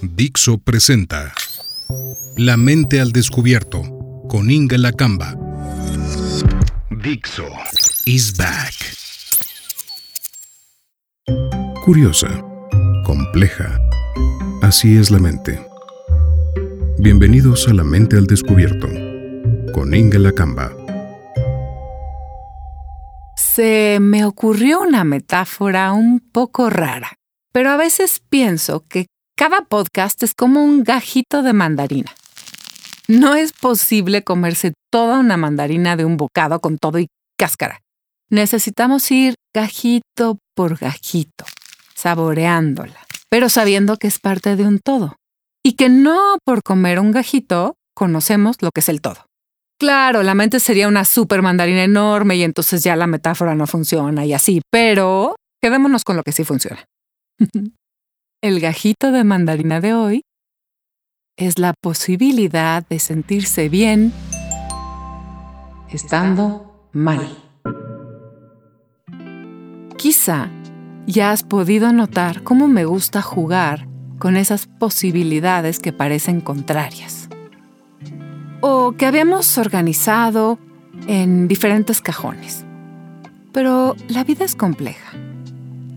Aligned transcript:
Dixo 0.00 0.58
presenta 0.58 1.32
La 2.36 2.56
mente 2.56 3.00
al 3.00 3.10
descubierto 3.10 3.82
con 4.28 4.48
Inga 4.48 4.78
Lacamba. 4.78 5.34
Dixo 7.02 7.44
is 8.04 8.36
back. 8.36 8.74
Curiosa, 11.84 12.28
compleja. 13.04 13.80
Así 14.62 14.96
es 14.96 15.10
la 15.10 15.18
mente. 15.18 15.66
Bienvenidos 17.00 17.66
a 17.66 17.74
La 17.74 17.82
mente 17.82 18.16
al 18.16 18.26
descubierto 18.26 18.86
con 19.72 19.92
Inga 19.94 20.20
Lacamba. 20.20 20.70
Se 23.36 23.98
me 24.00 24.24
ocurrió 24.24 24.80
una 24.80 25.02
metáfora 25.02 25.92
un 25.92 26.20
poco 26.20 26.70
rara, 26.70 27.14
pero 27.52 27.70
a 27.70 27.76
veces 27.76 28.22
pienso 28.28 28.86
que 28.86 29.08
cada 29.38 29.62
podcast 29.62 30.20
es 30.24 30.34
como 30.34 30.64
un 30.64 30.82
gajito 30.82 31.44
de 31.44 31.52
mandarina. 31.52 32.12
No 33.06 33.36
es 33.36 33.52
posible 33.52 34.24
comerse 34.24 34.74
toda 34.90 35.20
una 35.20 35.36
mandarina 35.36 35.94
de 35.94 36.04
un 36.04 36.16
bocado 36.16 36.58
con 36.58 36.76
todo 36.76 36.98
y 36.98 37.06
cáscara. 37.38 37.78
Necesitamos 38.30 39.08
ir 39.12 39.36
gajito 39.54 40.38
por 40.56 40.76
gajito, 40.76 41.44
saboreándola, 41.94 42.98
pero 43.30 43.48
sabiendo 43.48 43.96
que 43.96 44.08
es 44.08 44.18
parte 44.18 44.56
de 44.56 44.66
un 44.66 44.80
todo. 44.80 45.14
Y 45.64 45.74
que 45.74 45.88
no 45.88 46.38
por 46.44 46.64
comer 46.64 46.98
un 46.98 47.12
gajito 47.12 47.76
conocemos 47.94 48.56
lo 48.60 48.72
que 48.72 48.80
es 48.80 48.88
el 48.88 49.00
todo. 49.00 49.24
Claro, 49.78 50.24
la 50.24 50.34
mente 50.34 50.58
sería 50.58 50.88
una 50.88 51.04
super 51.04 51.42
mandarina 51.42 51.84
enorme 51.84 52.34
y 52.34 52.42
entonces 52.42 52.82
ya 52.82 52.96
la 52.96 53.06
metáfora 53.06 53.54
no 53.54 53.68
funciona 53.68 54.26
y 54.26 54.32
así, 54.32 54.62
pero 54.68 55.36
quedémonos 55.62 56.02
con 56.02 56.16
lo 56.16 56.24
que 56.24 56.32
sí 56.32 56.42
funciona. 56.42 56.84
El 58.40 58.60
gajito 58.60 59.10
de 59.10 59.24
mandarina 59.24 59.80
de 59.80 59.94
hoy 59.94 60.22
es 61.36 61.58
la 61.58 61.74
posibilidad 61.74 62.86
de 62.86 63.00
sentirse 63.00 63.68
bien 63.68 64.12
estando 65.90 66.88
mal. 66.92 67.36
Quizá 69.96 70.50
ya 71.08 71.32
has 71.32 71.42
podido 71.42 71.92
notar 71.92 72.44
cómo 72.44 72.68
me 72.68 72.84
gusta 72.84 73.22
jugar 73.22 73.88
con 74.20 74.36
esas 74.36 74.68
posibilidades 74.68 75.80
que 75.80 75.92
parecen 75.92 76.40
contrarias 76.40 77.28
o 78.60 78.92
que 78.92 79.06
habíamos 79.06 79.58
organizado 79.58 80.60
en 81.08 81.48
diferentes 81.48 82.00
cajones. 82.00 82.64
Pero 83.50 83.96
la 84.06 84.22
vida 84.22 84.44
es 84.44 84.54
compleja 84.54 85.12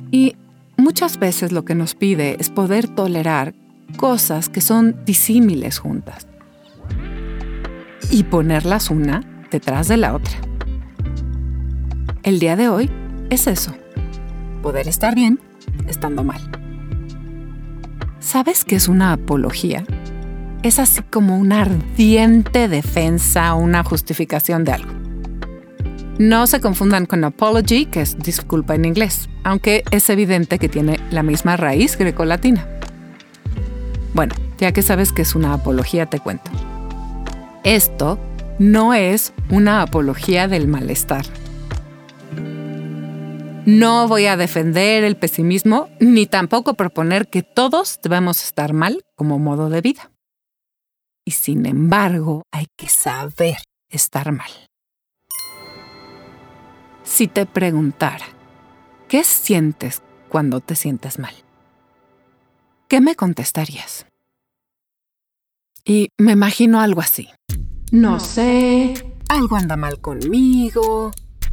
y 0.09 0.35
Muchas 0.81 1.19
veces 1.19 1.51
lo 1.51 1.63
que 1.63 1.75
nos 1.75 1.93
pide 1.93 2.37
es 2.39 2.49
poder 2.49 2.87
tolerar 2.87 3.53
cosas 3.97 4.49
que 4.49 4.61
son 4.61 4.95
disímiles 5.05 5.77
juntas 5.77 6.25
y 8.09 8.23
ponerlas 8.23 8.89
una 8.89 9.21
detrás 9.51 9.87
de 9.87 9.97
la 9.97 10.15
otra. 10.15 10.33
El 12.23 12.39
día 12.39 12.55
de 12.55 12.67
hoy 12.67 12.89
es 13.29 13.45
eso, 13.45 13.75
poder 14.63 14.87
estar 14.87 15.13
bien 15.13 15.39
estando 15.87 16.23
mal. 16.23 16.41
¿Sabes 18.19 18.65
qué 18.65 18.75
es 18.75 18.87
una 18.87 19.13
apología? 19.13 19.83
Es 20.63 20.79
así 20.79 21.03
como 21.11 21.37
una 21.37 21.61
ardiente 21.61 22.67
defensa 22.67 23.53
o 23.53 23.59
una 23.59 23.83
justificación 23.83 24.63
de 24.63 24.71
algo. 24.71 25.00
No 26.21 26.45
se 26.45 26.61
confundan 26.61 27.07
con 27.07 27.23
apology, 27.23 27.87
que 27.87 28.01
es 28.01 28.15
disculpa 28.19 28.75
en 28.75 28.85
inglés, 28.85 29.27
aunque 29.43 29.83
es 29.89 30.07
evidente 30.07 30.59
que 30.59 30.69
tiene 30.69 30.99
la 31.09 31.23
misma 31.23 31.57
raíz 31.57 31.97
grecolatina. 31.97 32.69
Bueno, 34.13 34.35
ya 34.59 34.71
que 34.71 34.83
sabes 34.83 35.11
que 35.11 35.23
es 35.23 35.33
una 35.33 35.51
apología, 35.51 36.05
te 36.05 36.19
cuento. 36.19 36.51
Esto 37.63 38.19
no 38.59 38.93
es 38.93 39.33
una 39.49 39.81
apología 39.81 40.47
del 40.47 40.67
malestar. 40.67 41.25
No 43.65 44.07
voy 44.07 44.27
a 44.27 44.37
defender 44.37 45.03
el 45.03 45.17
pesimismo 45.17 45.89
ni 45.99 46.27
tampoco 46.27 46.75
proponer 46.75 47.29
que 47.29 47.41
todos 47.41 47.99
debemos 48.03 48.43
estar 48.43 48.73
mal 48.73 49.03
como 49.15 49.39
modo 49.39 49.71
de 49.71 49.81
vida. 49.81 50.11
Y 51.25 51.31
sin 51.31 51.65
embargo, 51.65 52.43
hay 52.51 52.67
que 52.77 52.89
saber 52.89 53.57
estar 53.89 54.31
mal. 54.31 54.51
Si 57.03 57.27
te 57.27 57.45
preguntara, 57.45 58.25
¿qué 59.07 59.23
sientes 59.23 60.01
cuando 60.29 60.59
te 60.59 60.75
sientes 60.75 61.19
mal? 61.19 61.33
¿Qué 62.87 63.01
me 63.01 63.15
contestarías? 63.15 64.05
Y 65.83 66.09
me 66.17 66.33
imagino 66.33 66.79
algo 66.79 67.01
así. 67.01 67.27
No 67.91 68.19
sé, 68.19 68.93
algo 69.29 69.55
anda 69.55 69.75
mal 69.75 69.99
conmigo, 69.99 71.11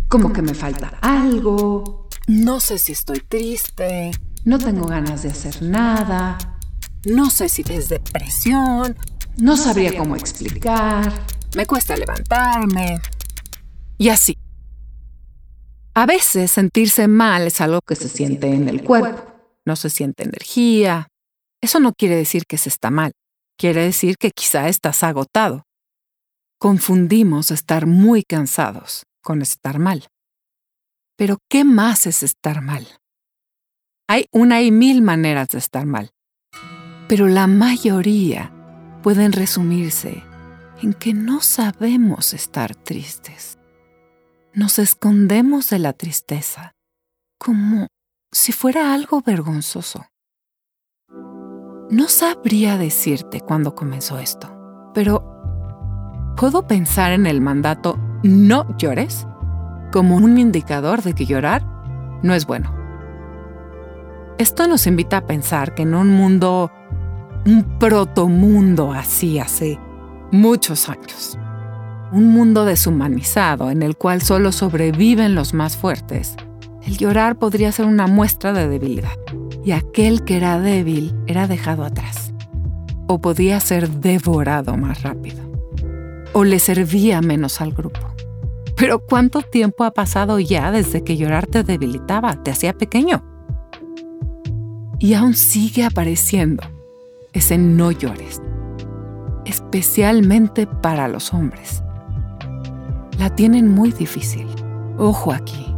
como 0.08 0.32
que 0.32 0.42
me 0.42 0.54
falta 0.54 0.98
algo, 1.00 2.08
no 2.26 2.60
sé 2.60 2.78
si 2.78 2.92
estoy 2.92 3.20
triste, 3.20 4.10
no 4.44 4.58
tengo 4.58 4.86
ganas 4.86 5.22
de 5.22 5.30
hacer 5.30 5.62
nada, 5.62 6.38
no 7.04 7.30
sé 7.30 7.48
si 7.48 7.64
es 7.68 7.88
depresión, 7.88 8.96
no 9.38 9.56
sabría 9.56 9.96
cómo 9.96 10.14
explicar, 10.14 11.12
me 11.56 11.66
cuesta 11.66 11.96
levantarme. 11.96 13.00
Y 13.96 14.10
así. 14.10 14.36
A 15.98 16.06
veces 16.06 16.52
sentirse 16.52 17.08
mal 17.08 17.48
es 17.48 17.60
algo 17.60 17.80
que 17.80 17.96
se 17.96 18.08
siente 18.08 18.46
en 18.46 18.68
el 18.68 18.84
cuerpo, 18.84 19.34
no 19.66 19.74
se 19.74 19.90
siente 19.90 20.22
energía. 20.22 21.08
Eso 21.60 21.80
no 21.80 21.92
quiere 21.92 22.14
decir 22.14 22.44
que 22.46 22.56
se 22.56 22.68
está 22.68 22.92
mal, 22.92 23.10
quiere 23.58 23.82
decir 23.82 24.14
que 24.16 24.30
quizá 24.30 24.68
estás 24.68 25.02
agotado. 25.02 25.64
Confundimos 26.60 27.50
estar 27.50 27.86
muy 27.86 28.22
cansados 28.22 29.06
con 29.24 29.42
estar 29.42 29.80
mal. 29.80 30.06
Pero 31.16 31.38
¿qué 31.50 31.64
más 31.64 32.06
es 32.06 32.22
estar 32.22 32.62
mal? 32.62 32.86
Hay 34.08 34.26
una 34.30 34.62
y 34.62 34.70
mil 34.70 35.02
maneras 35.02 35.48
de 35.48 35.58
estar 35.58 35.84
mal, 35.84 36.10
pero 37.08 37.26
la 37.26 37.48
mayoría 37.48 38.52
pueden 39.02 39.32
resumirse 39.32 40.22
en 40.80 40.94
que 40.94 41.12
no 41.12 41.40
sabemos 41.40 42.34
estar 42.34 42.76
tristes 42.76 43.57
nos 44.54 44.78
escondemos 44.78 45.70
de 45.70 45.78
la 45.78 45.92
tristeza, 45.92 46.74
como 47.38 47.86
si 48.32 48.52
fuera 48.52 48.92
algo 48.94 49.22
vergonzoso. 49.22 50.06
No 51.90 52.08
sabría 52.08 52.76
decirte 52.76 53.40
cuándo 53.40 53.74
comenzó 53.74 54.18
esto, 54.18 54.90
pero 54.94 55.24
puedo 56.36 56.66
pensar 56.66 57.12
en 57.12 57.26
el 57.26 57.40
mandato 57.40 57.98
no 58.22 58.76
llores 58.76 59.26
como 59.92 60.16
un 60.16 60.38
indicador 60.38 61.02
de 61.02 61.14
que 61.14 61.24
llorar 61.24 61.64
no 62.22 62.34
es 62.34 62.46
bueno. 62.46 62.74
Esto 64.38 64.68
nos 64.68 64.86
invita 64.86 65.18
a 65.18 65.26
pensar 65.26 65.74
que 65.74 65.82
en 65.82 65.94
un 65.94 66.10
mundo, 66.10 66.70
un 67.46 67.78
protomundo 67.78 68.92
así 68.92 69.38
hace 69.38 69.80
muchos 70.30 70.88
años, 70.88 71.38
un 72.12 72.32
mundo 72.32 72.64
deshumanizado 72.64 73.70
en 73.70 73.82
el 73.82 73.96
cual 73.96 74.22
solo 74.22 74.52
sobreviven 74.52 75.34
los 75.34 75.54
más 75.54 75.76
fuertes, 75.76 76.36
el 76.86 76.96
llorar 76.96 77.36
podría 77.36 77.70
ser 77.72 77.86
una 77.86 78.06
muestra 78.06 78.52
de 78.52 78.68
debilidad, 78.68 79.18
y 79.64 79.72
aquel 79.72 80.24
que 80.24 80.36
era 80.36 80.58
débil 80.58 81.14
era 81.26 81.46
dejado 81.46 81.84
atrás, 81.84 82.32
o 83.06 83.20
podía 83.20 83.60
ser 83.60 83.90
devorado 83.90 84.76
más 84.76 85.02
rápido, 85.02 85.42
o 86.32 86.44
le 86.44 86.58
servía 86.58 87.20
menos 87.20 87.60
al 87.60 87.72
grupo. 87.72 88.00
Pero 88.76 89.00
¿cuánto 89.00 89.42
tiempo 89.42 89.84
ha 89.84 89.90
pasado 89.90 90.38
ya 90.38 90.70
desde 90.70 91.02
que 91.02 91.16
llorar 91.16 91.46
te 91.46 91.64
debilitaba, 91.64 92.42
te 92.42 92.52
hacía 92.52 92.72
pequeño? 92.72 93.24
Y 95.00 95.14
aún 95.14 95.34
sigue 95.34 95.84
apareciendo 95.84 96.62
ese 97.32 97.58
no 97.58 97.90
llores, 97.90 98.40
especialmente 99.44 100.66
para 100.66 101.08
los 101.08 101.34
hombres 101.34 101.82
la 103.18 103.34
tienen 103.34 103.68
muy 103.68 103.90
difícil. 103.92 104.46
Ojo 104.96 105.32
aquí. 105.32 105.74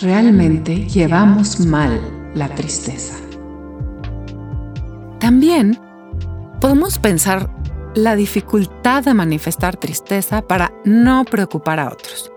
Realmente 0.00 0.86
llevamos 0.88 1.60
mal 1.60 2.00
la 2.34 2.48
tristeza. 2.48 3.14
También 5.18 5.78
podemos 6.60 6.98
pensar 6.98 7.50
la 7.94 8.16
dificultad 8.16 9.04
de 9.04 9.14
manifestar 9.14 9.76
tristeza 9.76 10.42
para 10.42 10.72
no 10.84 11.24
preocupar 11.24 11.78
a 11.80 11.88
otros. 11.88 12.30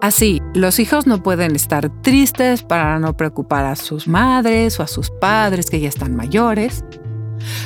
Así, 0.00 0.40
los 0.54 0.78
hijos 0.78 1.06
no 1.06 1.22
pueden 1.22 1.56
estar 1.56 1.90
tristes 2.02 2.62
para 2.62 2.98
no 2.98 3.16
preocupar 3.16 3.64
a 3.64 3.74
sus 3.74 4.06
madres 4.06 4.78
o 4.78 4.82
a 4.82 4.86
sus 4.86 5.10
padres 5.10 5.70
que 5.70 5.80
ya 5.80 5.88
están 5.88 6.14
mayores. 6.14 6.84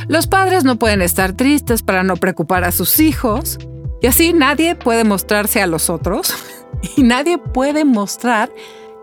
Los 0.09 0.27
padres 0.27 0.65
no 0.65 0.79
pueden 0.79 1.03
estar 1.03 1.33
tristes 1.33 1.83
para 1.83 2.03
no 2.03 2.17
preocupar 2.17 2.65
a 2.65 2.73
sus 2.73 3.01
hijos 3.01 3.59
y 4.02 4.08
así 4.08 4.32
nadie 4.32 4.75
puede 4.75 5.04
mostrarse 5.04 5.62
a 5.62 5.69
los 5.69 5.88
otros 5.88 6.34
y 6.96 7.04
nadie 7.04 7.38
puede 7.38 7.84
mostrar 7.84 8.52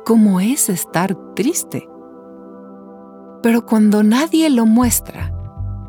cómo 0.06 0.42
es 0.42 0.70
estar 0.70 1.16
triste. 1.36 1.88
Pero 3.42 3.66
cuando 3.66 4.04
nadie 4.04 4.50
lo 4.50 4.66
muestra, 4.66 5.34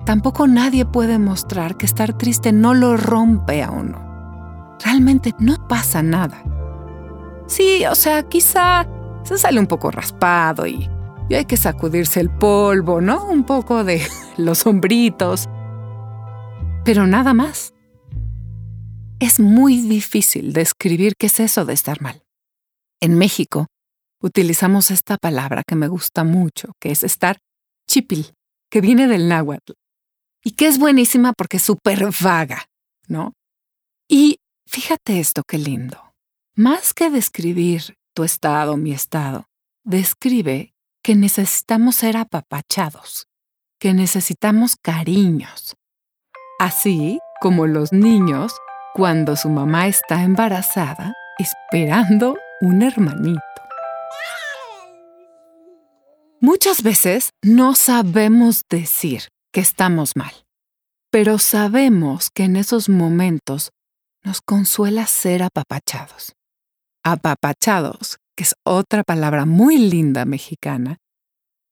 tampoco 0.06 0.46
nadie 0.46 0.86
puede 0.86 1.18
mostrar 1.18 1.76
que 1.76 1.86
estar 1.86 2.16
triste 2.16 2.52
no 2.52 2.72
lo 2.72 2.96
rompe 2.96 3.64
a 3.64 3.72
uno. 3.72 4.76
Realmente 4.84 5.34
no 5.40 5.56
pasa 5.68 6.02
nada. 6.02 6.44
Sí, 7.48 7.84
o 7.86 7.96
sea, 7.96 8.22
quizá 8.22 8.86
se 9.24 9.36
sale 9.36 9.58
un 9.58 9.66
poco 9.66 9.90
raspado 9.90 10.68
y, 10.68 10.88
y 11.28 11.34
hay 11.34 11.46
que 11.46 11.56
sacudirse 11.56 12.20
el 12.20 12.30
polvo, 12.30 13.00
¿no? 13.00 13.24
Un 13.24 13.42
poco 13.42 13.82
de 13.82 14.02
los 14.36 14.64
hombritos. 14.66 15.48
Pero 16.84 17.08
nada 17.08 17.34
más. 17.34 17.74
Es 19.20 19.38
muy 19.38 19.82
difícil 19.82 20.54
describir 20.54 21.12
qué 21.14 21.26
es 21.26 21.40
eso 21.40 21.66
de 21.66 21.74
estar 21.74 22.00
mal. 22.00 22.22
En 23.00 23.18
México, 23.18 23.66
utilizamos 24.22 24.90
esta 24.90 25.18
palabra 25.18 25.62
que 25.62 25.76
me 25.76 25.88
gusta 25.88 26.24
mucho, 26.24 26.72
que 26.80 26.90
es 26.90 27.04
estar 27.04 27.38
chipil, 27.86 28.32
que 28.70 28.80
viene 28.80 29.08
del 29.08 29.28
náhuatl, 29.28 29.74
y 30.42 30.52
que 30.52 30.68
es 30.68 30.78
buenísima 30.78 31.34
porque 31.34 31.58
es 31.58 31.62
súper 31.62 32.08
vaga, 32.22 32.64
¿no? 33.08 33.34
Y 34.08 34.38
fíjate 34.66 35.20
esto, 35.20 35.42
qué 35.46 35.58
lindo. 35.58 36.14
Más 36.54 36.94
que 36.94 37.10
describir 37.10 37.98
tu 38.14 38.24
estado, 38.24 38.78
mi 38.78 38.92
estado, 38.92 39.44
describe 39.84 40.72
que 41.02 41.14
necesitamos 41.14 41.96
ser 41.96 42.16
apapachados, 42.16 43.26
que 43.78 43.92
necesitamos 43.92 44.76
cariños. 44.80 45.76
Así 46.58 47.18
como 47.42 47.66
los 47.66 47.92
niños 47.92 48.54
cuando 48.94 49.36
su 49.36 49.48
mamá 49.48 49.86
está 49.86 50.22
embarazada 50.22 51.14
esperando 51.38 52.36
un 52.60 52.82
hermanito. 52.82 53.40
Muchas 56.40 56.82
veces 56.82 57.30
no 57.42 57.74
sabemos 57.74 58.62
decir 58.68 59.28
que 59.52 59.60
estamos 59.60 60.16
mal, 60.16 60.32
pero 61.10 61.38
sabemos 61.38 62.30
que 62.30 62.44
en 62.44 62.56
esos 62.56 62.88
momentos 62.88 63.70
nos 64.24 64.40
consuela 64.40 65.06
ser 65.06 65.42
apapachados. 65.42 66.32
Apapachados, 67.04 68.18
que 68.36 68.44
es 68.44 68.54
otra 68.64 69.02
palabra 69.02 69.44
muy 69.44 69.76
linda 69.76 70.24
mexicana, 70.24 70.98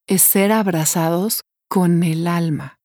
es 0.06 0.22
ser 0.22 0.52
abrazados 0.52 1.42
con 1.68 2.02
el 2.02 2.26
alma. 2.26 2.76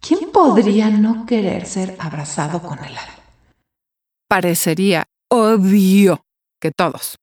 ¿Quién 0.00 0.32
podría 0.32 0.90
no 0.90 1.26
querer 1.26 1.66
ser 1.66 1.96
abrazado 2.00 2.62
con 2.62 2.78
el 2.80 2.96
alma? 2.98 3.21
Parecería 4.32 5.04
obvio 5.30 6.24
que 6.58 6.70
todos. 6.70 7.18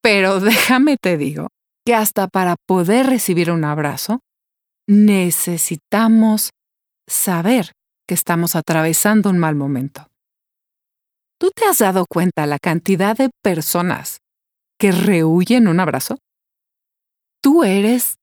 Pero 0.00 0.38
déjame 0.40 0.96
te 0.96 1.16
digo 1.16 1.48
que 1.84 1.96
hasta 1.96 2.28
para 2.28 2.54
poder 2.68 3.06
recibir 3.06 3.50
un 3.50 3.64
abrazo, 3.64 4.20
necesitamos 4.86 6.50
saber 7.08 7.72
que 8.06 8.14
estamos 8.14 8.54
atravesando 8.54 9.28
un 9.28 9.38
mal 9.38 9.56
momento. 9.56 10.06
¿Tú 11.36 11.50
te 11.50 11.64
has 11.64 11.78
dado 11.78 12.06
cuenta 12.08 12.46
la 12.46 12.60
cantidad 12.60 13.16
de 13.16 13.30
personas 13.42 14.18
que 14.78 14.92
rehuyen 14.92 15.66
un 15.66 15.80
abrazo? 15.80 16.18
¿Tú 17.42 17.64
eres 17.64 18.18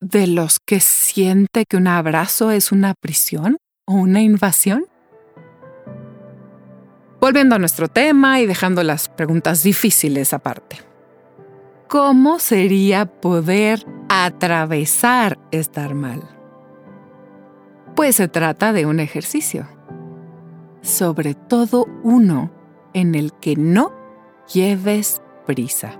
de 0.00 0.28
los 0.28 0.60
que 0.66 0.80
siente 0.80 1.66
que 1.68 1.76
un 1.76 1.88
abrazo 1.88 2.50
es 2.52 2.72
una 2.72 2.94
prisión 2.98 3.58
o 3.86 3.96
una 3.96 4.22
invasión? 4.22 4.86
Volviendo 7.24 7.54
a 7.54 7.58
nuestro 7.58 7.88
tema 7.88 8.40
y 8.40 8.46
dejando 8.46 8.82
las 8.82 9.08
preguntas 9.08 9.62
difíciles 9.62 10.34
aparte. 10.34 10.76
¿Cómo 11.88 12.38
sería 12.38 13.06
poder 13.06 13.86
atravesar 14.10 15.38
estar 15.50 15.94
mal? 15.94 16.22
Pues 17.96 18.16
se 18.16 18.28
trata 18.28 18.74
de 18.74 18.84
un 18.84 19.00
ejercicio, 19.00 19.66
sobre 20.82 21.32
todo 21.32 21.86
uno 22.02 22.52
en 22.92 23.14
el 23.14 23.32
que 23.32 23.56
no 23.56 23.94
lleves 24.52 25.22
prisa. 25.46 25.98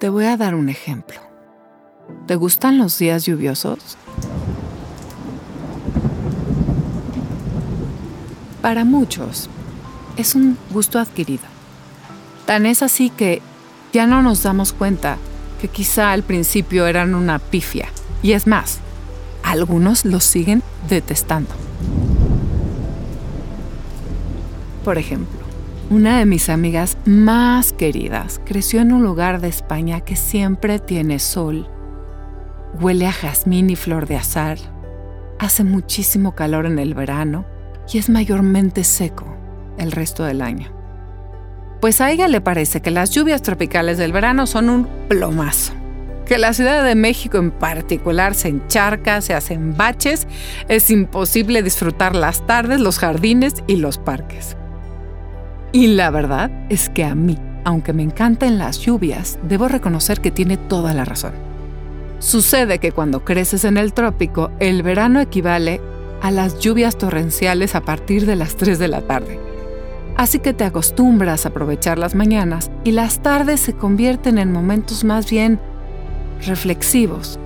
Te 0.00 0.08
voy 0.08 0.24
a 0.24 0.36
dar 0.36 0.56
un 0.56 0.68
ejemplo. 0.68 1.20
¿Te 2.26 2.34
gustan 2.34 2.78
los 2.78 2.98
días 2.98 3.26
lluviosos? 3.26 3.96
Para 8.66 8.84
muchos 8.84 9.48
es 10.16 10.34
un 10.34 10.58
gusto 10.72 10.98
adquirido. 10.98 11.44
Tan 12.46 12.66
es 12.66 12.82
así 12.82 13.10
que 13.10 13.40
ya 13.92 14.08
no 14.08 14.22
nos 14.22 14.42
damos 14.42 14.72
cuenta 14.72 15.18
que 15.60 15.68
quizá 15.68 16.10
al 16.10 16.24
principio 16.24 16.88
eran 16.88 17.14
una 17.14 17.38
pifia. 17.38 17.86
Y 18.24 18.32
es 18.32 18.48
más, 18.48 18.80
algunos 19.44 20.04
los 20.04 20.24
siguen 20.24 20.64
detestando. 20.88 21.50
Por 24.84 24.98
ejemplo, 24.98 25.38
una 25.88 26.18
de 26.18 26.26
mis 26.26 26.48
amigas 26.48 26.98
más 27.04 27.72
queridas 27.72 28.40
creció 28.44 28.80
en 28.80 28.92
un 28.92 29.04
lugar 29.04 29.40
de 29.40 29.46
España 29.46 30.00
que 30.00 30.16
siempre 30.16 30.80
tiene 30.80 31.20
sol, 31.20 31.68
huele 32.80 33.06
a 33.06 33.12
jazmín 33.12 33.70
y 33.70 33.76
flor 33.76 34.08
de 34.08 34.16
azar, 34.16 34.58
hace 35.38 35.62
muchísimo 35.62 36.34
calor 36.34 36.66
en 36.66 36.80
el 36.80 36.94
verano 36.94 37.44
y 37.92 37.98
es 37.98 38.08
mayormente 38.08 38.84
seco 38.84 39.26
el 39.78 39.92
resto 39.92 40.24
del 40.24 40.42
año. 40.42 40.72
Pues 41.80 42.00
a 42.00 42.10
ella 42.10 42.28
le 42.28 42.40
parece 42.40 42.80
que 42.80 42.90
las 42.90 43.10
lluvias 43.10 43.42
tropicales 43.42 43.98
del 43.98 44.12
verano 44.12 44.46
son 44.46 44.70
un 44.70 44.88
plomazo. 45.08 45.72
Que 46.24 46.38
la 46.38 46.52
Ciudad 46.54 46.82
de 46.84 46.96
México 46.96 47.38
en 47.38 47.52
particular 47.52 48.34
se 48.34 48.48
encharca, 48.48 49.20
se 49.20 49.34
hacen 49.34 49.76
baches, 49.76 50.26
es 50.68 50.90
imposible 50.90 51.62
disfrutar 51.62 52.16
las 52.16 52.44
tardes, 52.46 52.80
los 52.80 52.98
jardines 52.98 53.62
y 53.68 53.76
los 53.76 53.98
parques. 53.98 54.56
Y 55.70 55.88
la 55.88 56.10
verdad 56.10 56.50
es 56.68 56.88
que 56.88 57.04
a 57.04 57.14
mí, 57.14 57.38
aunque 57.64 57.92
me 57.92 58.02
encanten 58.02 58.58
las 58.58 58.80
lluvias, 58.80 59.38
debo 59.42 59.68
reconocer 59.68 60.20
que 60.20 60.30
tiene 60.32 60.56
toda 60.56 60.94
la 60.94 61.04
razón. 61.04 61.34
Sucede 62.18 62.78
que 62.78 62.92
cuando 62.92 63.24
creces 63.24 63.64
en 63.64 63.76
el 63.76 63.92
trópico, 63.92 64.50
el 64.58 64.82
verano 64.82 65.20
equivale 65.20 65.80
a 66.22 66.30
las 66.30 66.58
lluvias 66.58 66.98
torrenciales 66.98 67.74
a 67.74 67.82
partir 67.82 68.26
de 68.26 68.36
las 68.36 68.56
3 68.56 68.78
de 68.78 68.88
la 68.88 69.02
tarde. 69.02 69.38
Así 70.16 70.38
que 70.38 70.54
te 70.54 70.64
acostumbras 70.64 71.44
a 71.44 71.50
aprovechar 71.50 71.98
las 71.98 72.14
mañanas 72.14 72.70
y 72.84 72.92
las 72.92 73.20
tardes 73.20 73.60
se 73.60 73.74
convierten 73.74 74.38
en 74.38 74.52
momentos 74.52 75.04
más 75.04 75.30
bien 75.30 75.60
reflexivos, 76.46 77.38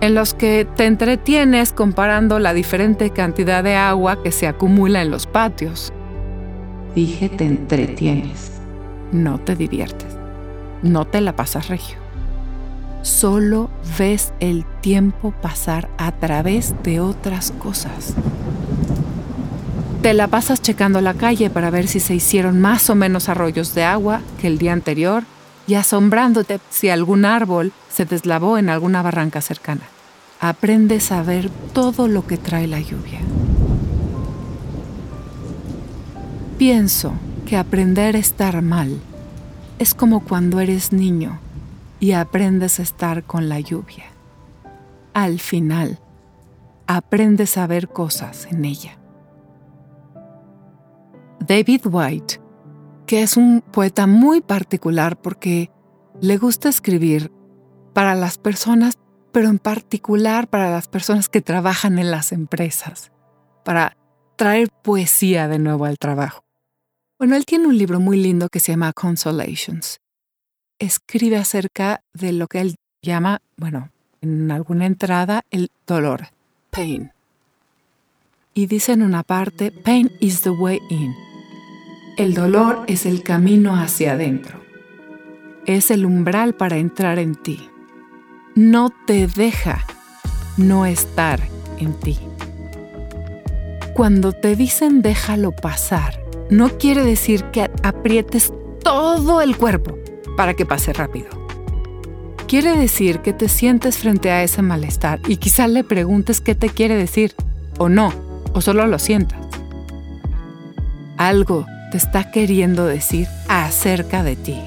en 0.00 0.14
los 0.14 0.34
que 0.34 0.66
te 0.76 0.86
entretienes 0.86 1.72
comparando 1.72 2.38
la 2.38 2.54
diferente 2.54 3.10
cantidad 3.10 3.64
de 3.64 3.74
agua 3.74 4.22
que 4.22 4.30
se 4.30 4.46
acumula 4.46 5.02
en 5.02 5.10
los 5.10 5.26
patios. 5.26 5.92
Dije 6.94 7.28
te 7.28 7.44
entretienes, 7.44 8.60
no 9.10 9.40
te 9.40 9.56
diviertes, 9.56 10.16
no 10.82 11.06
te 11.06 11.20
la 11.20 11.34
pasas 11.34 11.68
regio 11.68 12.01
solo 13.02 13.68
ves 13.98 14.32
el 14.40 14.64
tiempo 14.80 15.32
pasar 15.42 15.88
a 15.98 16.12
través 16.12 16.74
de 16.82 17.00
otras 17.00 17.52
cosas. 17.52 18.14
Te 20.02 20.14
la 20.14 20.28
pasas 20.28 20.62
checando 20.62 21.00
la 21.00 21.14
calle 21.14 21.50
para 21.50 21.70
ver 21.70 21.86
si 21.86 22.00
se 22.00 22.14
hicieron 22.14 22.60
más 22.60 22.90
o 22.90 22.94
menos 22.94 23.28
arroyos 23.28 23.74
de 23.74 23.84
agua 23.84 24.20
que 24.40 24.48
el 24.48 24.58
día 24.58 24.72
anterior 24.72 25.24
y 25.66 25.74
asombrándote 25.74 26.58
si 26.70 26.88
algún 26.88 27.24
árbol 27.24 27.72
se 27.88 28.04
deslavó 28.04 28.58
en 28.58 28.68
alguna 28.68 29.02
barranca 29.02 29.40
cercana. 29.40 29.82
Aprendes 30.40 31.12
a 31.12 31.22
ver 31.22 31.50
todo 31.72 32.08
lo 32.08 32.26
que 32.26 32.36
trae 32.36 32.66
la 32.66 32.80
lluvia. 32.80 33.20
Pienso 36.58 37.12
que 37.46 37.56
aprender 37.56 38.16
a 38.16 38.18
estar 38.18 38.60
mal 38.60 39.00
es 39.78 39.94
como 39.94 40.20
cuando 40.24 40.58
eres 40.58 40.92
niño 40.92 41.38
y 42.02 42.14
aprendes 42.14 42.80
a 42.80 42.82
estar 42.82 43.22
con 43.22 43.48
la 43.48 43.60
lluvia. 43.60 44.06
Al 45.14 45.38
final, 45.38 46.00
aprendes 46.88 47.56
a 47.56 47.68
ver 47.68 47.90
cosas 47.90 48.48
en 48.50 48.64
ella. 48.64 48.98
David 51.38 51.82
White, 51.84 52.40
que 53.06 53.22
es 53.22 53.36
un 53.36 53.60
poeta 53.60 54.08
muy 54.08 54.40
particular 54.40 55.16
porque 55.16 55.70
le 56.20 56.38
gusta 56.38 56.68
escribir 56.68 57.30
para 57.92 58.16
las 58.16 58.36
personas, 58.36 58.98
pero 59.30 59.48
en 59.48 59.60
particular 59.60 60.48
para 60.48 60.72
las 60.72 60.88
personas 60.88 61.28
que 61.28 61.40
trabajan 61.40 62.00
en 62.00 62.10
las 62.10 62.32
empresas, 62.32 63.12
para 63.64 63.96
traer 64.34 64.70
poesía 64.82 65.46
de 65.46 65.60
nuevo 65.60 65.84
al 65.84 65.98
trabajo. 65.98 66.42
Bueno, 67.16 67.36
él 67.36 67.46
tiene 67.46 67.68
un 67.68 67.78
libro 67.78 68.00
muy 68.00 68.20
lindo 68.20 68.48
que 68.48 68.58
se 68.58 68.72
llama 68.72 68.92
Consolations 68.92 70.01
escribe 70.82 71.36
acerca 71.36 72.02
de 72.12 72.32
lo 72.32 72.48
que 72.48 72.60
él 72.60 72.74
llama, 73.02 73.40
bueno, 73.56 73.90
en 74.20 74.50
alguna 74.50 74.86
entrada, 74.86 75.42
el 75.50 75.70
dolor, 75.86 76.28
pain. 76.70 77.12
Y 78.52 78.66
dice 78.66 78.92
en 78.92 79.02
una 79.02 79.22
parte, 79.22 79.70
pain 79.70 80.10
is 80.20 80.42
the 80.42 80.50
way 80.50 80.80
in. 80.90 81.14
El 82.18 82.34
dolor 82.34 82.84
es 82.88 83.06
el 83.06 83.22
camino 83.22 83.76
hacia 83.76 84.12
adentro. 84.12 84.60
Es 85.66 85.90
el 85.92 86.04
umbral 86.04 86.54
para 86.54 86.76
entrar 86.76 87.20
en 87.20 87.36
ti. 87.36 87.70
No 88.56 88.90
te 89.06 89.28
deja 89.28 89.86
no 90.56 90.84
estar 90.84 91.40
en 91.78 91.94
ti. 91.94 92.18
Cuando 93.94 94.32
te 94.32 94.56
dicen 94.56 95.00
déjalo 95.00 95.52
pasar, 95.52 96.20
no 96.50 96.76
quiere 96.76 97.04
decir 97.04 97.44
que 97.44 97.70
aprietes 97.82 98.52
todo 98.82 99.40
el 99.40 99.56
cuerpo 99.56 100.01
para 100.36 100.54
que 100.54 100.66
pase 100.66 100.92
rápido. 100.92 101.28
Quiere 102.46 102.76
decir 102.76 103.20
que 103.20 103.32
te 103.32 103.48
sientes 103.48 103.96
frente 103.96 104.30
a 104.30 104.42
ese 104.42 104.60
malestar 104.60 105.20
y 105.26 105.38
quizá 105.38 105.66
le 105.68 105.84
preguntes 105.84 106.40
qué 106.40 106.54
te 106.54 106.68
quiere 106.68 106.96
decir, 106.96 107.34
o 107.78 107.88
no, 107.88 108.12
o 108.52 108.60
solo 108.60 108.86
lo 108.86 108.98
sientas. 108.98 109.40
Algo 111.16 111.66
te 111.90 111.96
está 111.96 112.30
queriendo 112.30 112.84
decir 112.84 113.26
acerca 113.48 114.22
de 114.22 114.36
ti. 114.36 114.60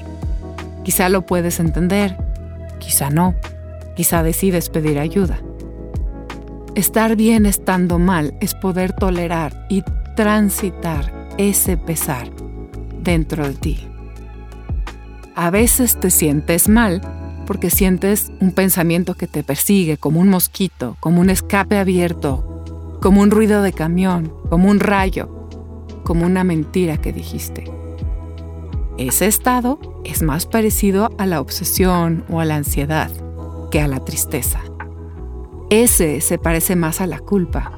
Quizá 0.84 1.08
lo 1.08 1.26
puedes 1.26 1.60
entender, 1.60 2.16
quizá 2.80 3.10
no, 3.10 3.34
quizá 3.94 4.22
decides 4.22 4.68
pedir 4.68 4.98
ayuda. 4.98 5.38
Estar 6.74 7.16
bien 7.16 7.46
estando 7.46 7.98
mal 7.98 8.34
es 8.40 8.54
poder 8.54 8.92
tolerar 8.92 9.66
y 9.68 9.82
transitar 10.14 11.12
ese 11.38 11.76
pesar 11.76 12.30
dentro 13.00 13.46
de 13.46 13.54
ti. 13.54 13.88
A 15.38 15.50
veces 15.50 16.00
te 16.00 16.10
sientes 16.10 16.66
mal 16.66 17.02
porque 17.46 17.68
sientes 17.68 18.32
un 18.40 18.52
pensamiento 18.52 19.12
que 19.12 19.26
te 19.26 19.42
persigue 19.42 19.98
como 19.98 20.18
un 20.18 20.30
mosquito, 20.30 20.96
como 20.98 21.20
un 21.20 21.28
escape 21.28 21.76
abierto, 21.76 22.98
como 23.02 23.20
un 23.20 23.30
ruido 23.30 23.60
de 23.60 23.74
camión, 23.74 24.32
como 24.48 24.70
un 24.70 24.80
rayo, 24.80 25.28
como 26.04 26.24
una 26.24 26.42
mentira 26.42 26.96
que 26.96 27.12
dijiste. 27.12 27.70
Ese 28.96 29.26
estado 29.26 29.78
es 30.06 30.22
más 30.22 30.46
parecido 30.46 31.10
a 31.18 31.26
la 31.26 31.42
obsesión 31.42 32.24
o 32.30 32.40
a 32.40 32.46
la 32.46 32.56
ansiedad 32.56 33.10
que 33.70 33.82
a 33.82 33.88
la 33.88 34.02
tristeza. 34.02 34.60
Ese 35.68 36.22
se 36.22 36.38
parece 36.38 36.76
más 36.76 37.02
a 37.02 37.06
la 37.06 37.18
culpa. 37.18 37.72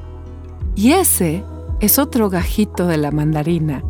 Y 0.75 0.93
ese 0.93 1.43
es 1.81 1.99
otro 1.99 2.29
gajito 2.29 2.87
de 2.87 2.95
la 2.95 3.11
mandarina 3.11 3.83